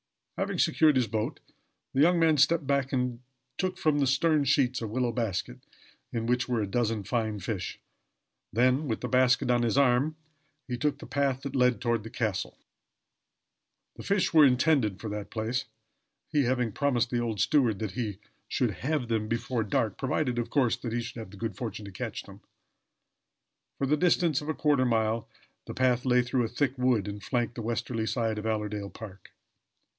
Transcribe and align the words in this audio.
Having 0.35 0.57
secured 0.57 0.95
his 0.95 1.05
boat, 1.05 1.39
the 1.93 2.01
young 2.01 2.17
man 2.19 2.35
stepped 2.37 2.65
back 2.65 2.91
and 2.91 3.19
took 3.59 3.77
from 3.77 3.99
the 3.99 4.07
stern 4.07 4.43
sheets 4.45 4.81
a 4.81 4.87
willow 4.87 5.11
basket, 5.11 5.59
in 6.11 6.25
which 6.25 6.49
were 6.49 6.63
a 6.63 6.65
dozen 6.65 7.03
fine 7.03 7.37
fish; 7.39 7.79
and 8.51 8.57
then, 8.57 8.87
with 8.87 9.01
the 9.01 9.07
basket 9.07 9.51
on 9.51 9.61
his 9.61 9.77
arm, 9.77 10.15
he 10.67 10.75
took 10.75 10.97
the 10.97 11.05
path 11.05 11.43
that 11.43 11.55
led 11.55 11.79
toward 11.79 12.01
the 12.01 12.09
castle. 12.09 12.57
The 13.97 14.01
fish 14.01 14.33
were 14.33 14.43
intended 14.43 14.99
for 14.99 15.09
that 15.11 15.29
place, 15.29 15.65
he 16.29 16.45
having 16.45 16.71
promised 16.71 17.11
the 17.11 17.19
old 17.19 17.39
steward 17.39 17.77
that 17.77 17.91
he 17.91 18.17
should 18.47 18.71
have 18.81 19.07
them 19.07 19.27
before 19.27 19.63
dark, 19.63 19.99
provided, 19.99 20.39
of 20.39 20.49
course, 20.49 20.75
that 20.77 20.91
he 20.93 21.01
should 21.03 21.19
have 21.19 21.29
the 21.29 21.37
good 21.37 21.55
fortune 21.55 21.85
to 21.85 21.91
catch 21.91 22.23
them. 22.23 22.41
For 23.77 23.85
the 23.85 23.95
distance 23.97 24.41
of 24.41 24.49
a 24.49 24.55
quarter 24.55 24.81
of 24.81 24.87
a 24.87 24.89
mile 24.89 25.29
the 25.67 25.75
path 25.75 26.03
lay 26.05 26.23
through 26.23 26.43
a 26.45 26.47
thick 26.47 26.75
wood 26.79 27.07
and 27.07 27.21
flanked 27.21 27.53
the 27.53 27.61
westerly 27.61 28.07
side 28.07 28.39
of 28.39 28.47
Allerdale 28.47 28.89
park. 28.89 29.29